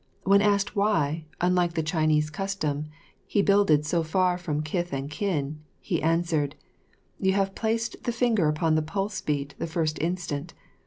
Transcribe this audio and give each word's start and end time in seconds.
When 0.23 0.41
asked 0.41 0.75
why, 0.75 1.25
unlike 1.41 1.75
the 1.75 1.83
Chinese 1.83 2.31
custom, 2.31 2.87
he 3.27 3.43
builded 3.43 3.85
so 3.85 4.01
far 4.01 4.35
from 4.35 4.63
kith 4.63 4.91
and 4.93 5.11
kin, 5.11 5.59
he 5.79 6.01
answered, 6.01 6.55
"You 7.19 7.33
have 7.33 7.53
placed 7.53 8.03
the 8.05 8.11
finger 8.11 8.47
upon 8.49 8.73
the 8.73 8.81
pulse 8.81 9.21
beat 9.21 9.53
the 9.59 9.67
first 9.67 9.99
instant. 10.01 10.55